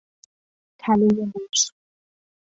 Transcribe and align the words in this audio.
تلهی 0.79 1.23
موش 1.31 1.61